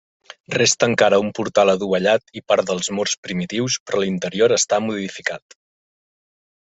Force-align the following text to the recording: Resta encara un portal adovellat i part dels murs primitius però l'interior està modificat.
Resta 0.53 0.87
encara 0.91 1.17
un 1.23 1.27
portal 1.39 1.71
adovellat 1.73 2.33
i 2.41 2.43
part 2.53 2.71
dels 2.71 2.89
murs 3.01 3.13
primitius 3.27 3.77
però 3.91 4.03
l'interior 4.05 4.57
està 4.59 4.81
modificat. 4.87 5.59